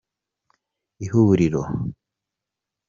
[1.05, 1.61] ihuriro